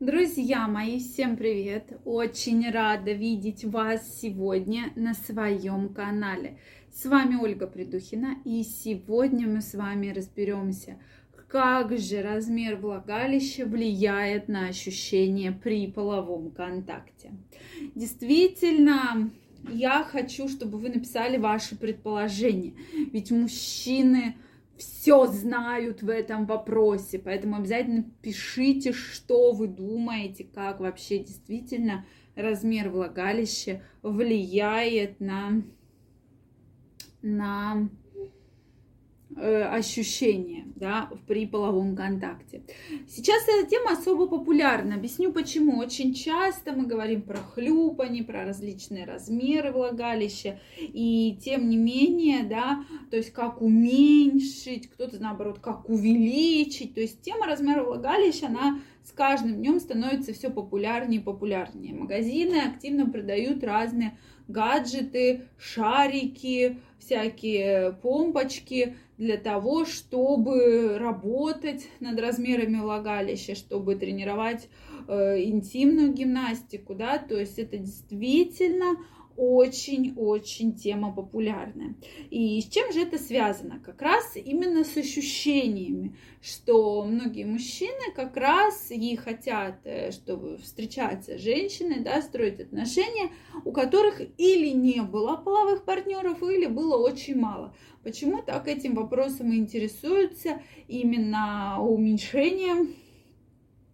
[0.00, 1.98] Друзья мои, всем привет!
[2.04, 6.60] Очень рада видеть вас сегодня на своем канале.
[6.94, 11.00] С вами Ольга Придухина, и сегодня мы с вами разберемся,
[11.48, 17.32] как же размер влагалища влияет на ощущение при половом контакте.
[17.96, 19.32] Действительно,
[19.68, 22.74] я хочу, чтобы вы написали ваши предположения,
[23.12, 24.36] ведь мужчины
[24.78, 32.06] все знают в этом вопросе, поэтому обязательно пишите, что вы думаете, как вообще действительно
[32.36, 35.62] размер влагалища влияет на,
[37.22, 37.88] на
[39.40, 42.62] ощущения да, при половом контакте.
[43.08, 44.94] Сейчас эта тема особо популярна.
[44.94, 45.78] Объясню почему.
[45.78, 50.60] Очень часто мы говорим про хлюпани, про различные размеры влагалища.
[50.78, 56.94] И тем не менее, да, то есть как уменьшить, кто-то наоборот, как увеличить.
[56.94, 61.94] То есть тема размера влагалища, она с каждым днем становится все популярнее и популярнее.
[61.94, 64.18] Магазины активно продают разные
[64.48, 74.68] гаджеты, шарики, всякие помпочки для того, чтобы работать над размерами влагалища, чтобы тренировать
[75.06, 78.96] э, интимную гимнастику, да, то есть это действительно
[79.38, 81.94] очень-очень тема популярная.
[82.28, 83.78] И с чем же это связано?
[83.78, 91.38] Как раз именно с ощущениями, что многие мужчины как раз и хотят, э, чтобы встречаться
[91.38, 93.30] с женщиной, да, строить отношения,
[93.64, 97.72] у которых или не было половых партнеров, или было очень мало.
[98.02, 102.94] Почему так этим вопросом интересуются именно уменьшением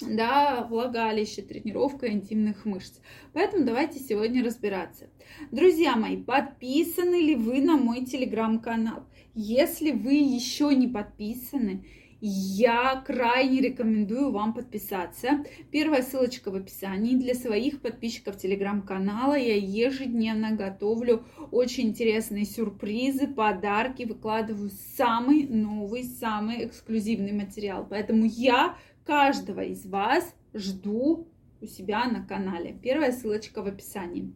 [0.00, 3.00] да, влагалище, тренировка интимных мышц.
[3.32, 5.08] Поэтому давайте сегодня разбираться.
[5.50, 9.06] Друзья мои, подписаны ли вы на мой телеграм-канал?
[9.34, 11.84] Если вы еще не подписаны,
[12.26, 15.44] я крайне рекомендую вам подписаться.
[15.70, 17.16] Первая ссылочка в описании.
[17.16, 26.64] Для своих подписчиков телеграм-канала я ежедневно готовлю очень интересные сюрпризы, подарки, выкладываю самый новый, самый
[26.64, 27.86] эксклюзивный материал.
[27.88, 31.28] Поэтому я каждого из вас жду
[31.60, 32.76] у себя на канале.
[32.82, 34.32] Первая ссылочка в описании.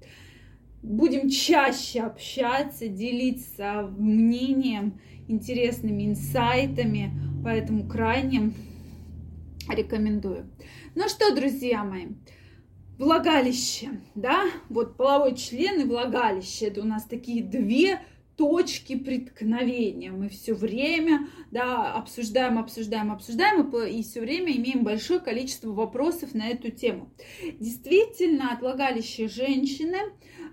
[0.83, 7.13] Будем чаще общаться, делиться мнением, интересными инсайтами,
[7.43, 8.53] поэтому крайне
[9.69, 10.49] рекомендую.
[10.95, 12.09] Ну что, друзья мои,
[12.99, 18.01] влагалище, да, вот половой член и влагалище, это у нас такие две
[18.39, 20.13] точки преткновения.
[20.13, 26.49] Мы все время да, обсуждаем, обсуждаем, обсуждаем, и, все время имеем большое количество вопросов на
[26.49, 27.13] эту тему.
[27.59, 29.99] Действительно, от влагалища женщины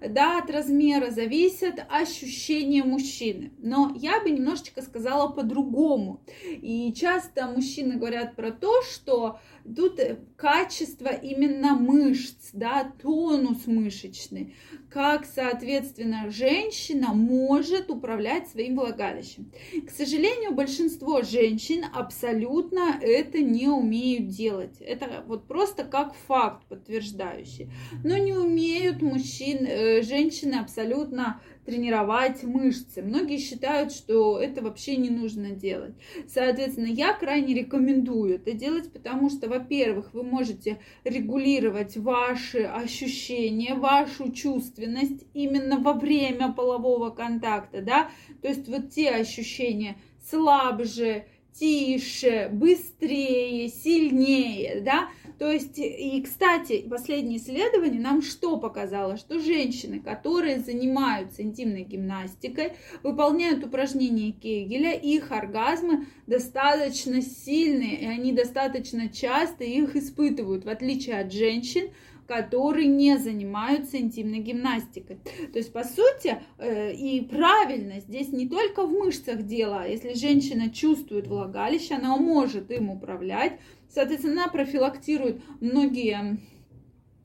[0.01, 3.53] да, от размера зависят ощущения мужчины.
[3.59, 6.22] Но я бы немножечко сказала по-другому.
[6.44, 9.40] И часто мужчины говорят про то, что
[9.75, 9.99] тут
[10.35, 14.55] качество именно мышц, да, тонус мышечный,
[14.89, 19.51] как, соответственно, женщина может управлять своим влагалищем.
[19.85, 24.79] К сожалению, большинство женщин абсолютно это не умеют делать.
[24.79, 27.69] Это вот просто как факт подтверждающий.
[28.03, 33.01] Но не умеют мужчин, э, женщины абсолютно тренировать мышцы.
[33.01, 35.95] Многие считают, что это вообще не нужно делать.
[36.27, 44.31] Соответственно, я крайне рекомендую это делать, потому что, во-первых, вы можете регулировать ваши ощущения, вашу
[44.31, 48.09] чувственность именно во время полового контакта, да,
[48.41, 49.97] то есть вот те ощущения
[50.29, 51.25] слабже,
[51.59, 59.17] тише, быстрее, сильнее, да, то есть, и, кстати, последнее исследование нам что показало?
[59.17, 62.73] Что женщины, которые занимаются интимной гимнастикой,
[63.03, 71.19] выполняют упражнения Кегеля, их оргазмы достаточно сильные, и они достаточно часто их испытывают, в отличие
[71.19, 71.89] от женщин,
[72.28, 75.19] которые не занимаются интимной гимнастикой.
[75.52, 79.81] То есть, по сути, э, и правильно, здесь не только в мышцах дело.
[79.81, 83.59] А если женщина чувствует влагалище, она может им управлять.
[83.90, 86.40] Соответственно, она профилактирует многие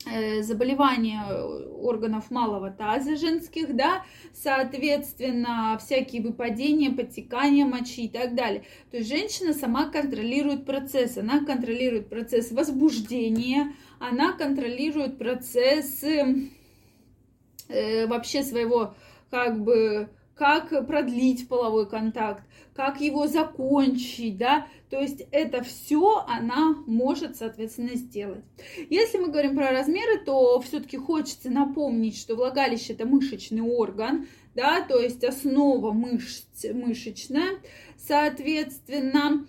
[0.05, 1.23] э, заболевания
[1.81, 8.63] органов малого таза женских, да, соответственно, всякие выпадения, подтекания мочи и так далее.
[8.91, 16.47] То есть женщина сама контролирует процесс, она контролирует процесс возбуждения, она контролирует процесс э,
[18.07, 18.95] вообще своего
[19.29, 22.43] как бы как продлить половой контакт,
[22.73, 28.43] как его закончить, да, то есть это все она может, соответственно, сделать.
[28.89, 34.81] Если мы говорим про размеры, то все-таки хочется напомнить, что влагалище это мышечный орган, да,
[34.81, 37.59] то есть основа мышц, мышечная,
[37.97, 39.45] соответственно,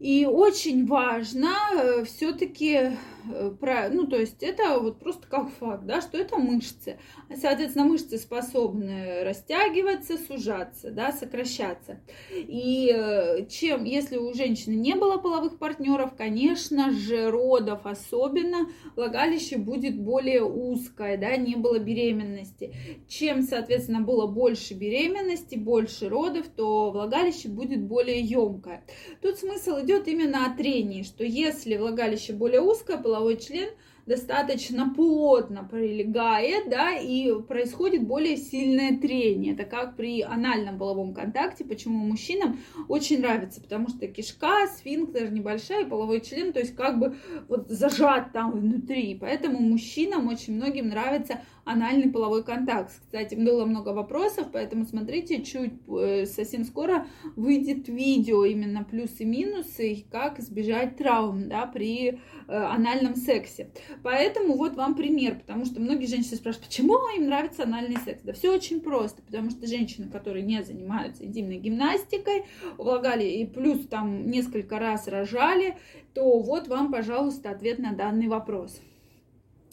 [0.00, 6.18] И очень важно э, все-таки ну, то есть это вот просто как факт, да, что
[6.18, 6.98] это мышцы.
[7.34, 12.00] Соответственно, мышцы способны растягиваться, сужаться, да, сокращаться.
[12.30, 19.58] И э, чем, если у женщины не было половых партнеров, конечно же, родов особенно, влагалище
[19.58, 22.74] будет более узкое, да, не было беременности.
[23.08, 28.84] Чем, соответственно, было больше беременности, больше родов, то влагалище будет более емкое.
[29.22, 33.70] Тут смысл идет именно о трении, что если влагалище более узкое, половой член
[34.06, 39.54] достаточно плотно прилегает, да, и происходит более сильное трение.
[39.54, 42.58] Это как при анальном половом контакте, почему мужчинам
[42.88, 47.16] очень нравится, потому что кишка, сфинктер небольшая, половой член, то есть как бы
[47.48, 49.16] вот зажат там внутри.
[49.20, 52.92] Поэтому мужчинам очень многим нравится анальный половой контакт.
[52.92, 59.24] Кстати, было много вопросов, поэтому смотрите, чуть э, совсем скоро выйдет видео именно плюсы и
[59.24, 62.18] минусы, как избежать травм да, при э,
[62.48, 63.70] анальном сексе.
[64.02, 68.22] Поэтому вот вам пример, потому что многие женщины спрашивают, почему им нравится анальный секс?
[68.22, 72.44] Да все очень просто, потому что женщины, которые не занимаются интимной гимнастикой,
[72.76, 75.76] влагали и плюс там несколько раз рожали,
[76.12, 78.80] то вот вам, пожалуйста, ответ на данный вопрос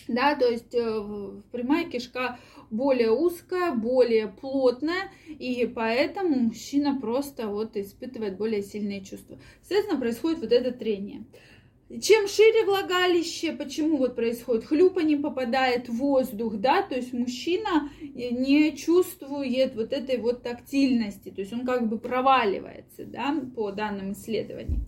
[0.07, 2.39] да, то есть э, прямая кишка
[2.69, 9.37] более узкая, более плотная, и поэтому мужчина просто вот испытывает более сильные чувства.
[9.61, 11.25] Соответственно, происходит вот это трение.
[11.99, 19.75] Чем шире влагалище, почему вот происходит хлюпание, попадает воздух, да, то есть мужчина не чувствует
[19.75, 24.79] вот этой вот тактильности, то есть он как бы проваливается, да, по данным исследований.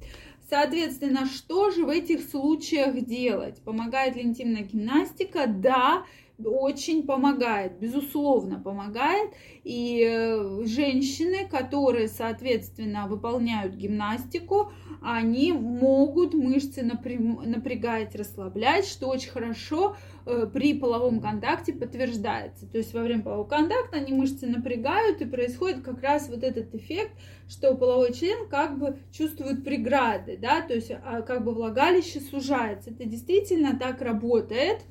[0.50, 3.62] Соответственно, что же в этих случаях делать?
[3.64, 5.48] Помогает ли интимная гимнастика?
[5.48, 6.06] Да,
[6.46, 9.32] очень помогает, безусловно помогает.
[9.64, 19.96] И э, женщины, которые, соответственно, выполняют гимнастику, они могут мышцы напрягать, расслаблять, что очень хорошо
[20.26, 22.68] э, при половом контакте подтверждается.
[22.68, 26.74] То есть во время полового контакта они мышцы напрягают, и происходит как раз вот этот
[26.76, 27.12] эффект,
[27.50, 32.92] что половой член как бы чувствует преграды, да, то есть а, как бы влагалище сужается.
[32.92, 34.82] Это действительно так работает.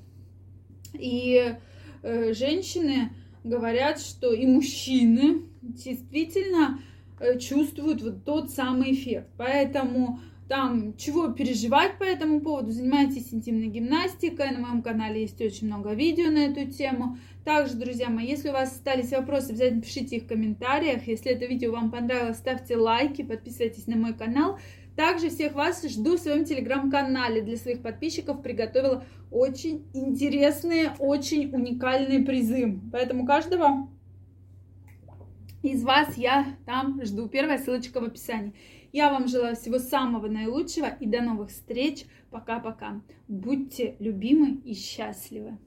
[0.94, 1.56] И
[2.02, 3.10] э, женщины
[3.44, 6.80] говорят, что и мужчины действительно
[7.18, 9.28] э, чувствуют вот тот самый эффект.
[9.36, 15.66] Поэтому там чего переживать по этому поводу, занимайтесь интимной гимнастикой, на моем канале есть очень
[15.66, 17.16] много видео на эту тему.
[17.44, 21.06] Также, друзья мои, если у вас остались вопросы, обязательно пишите их в комментариях.
[21.06, 24.58] Если это видео вам понравилось, ставьте лайки, подписывайтесь на мой канал.
[24.96, 27.42] Также всех вас жду в своем телеграм-канале.
[27.42, 32.78] Для своих подписчиков приготовила очень интересные, очень уникальные призы.
[32.92, 33.88] Поэтому каждого
[35.62, 37.28] из вас я там жду.
[37.28, 38.54] Первая ссылочка в описании.
[38.92, 42.04] Я вам желаю всего самого наилучшего и до новых встреч.
[42.30, 43.00] Пока-пока.
[43.28, 45.58] Будьте любимы и счастливы.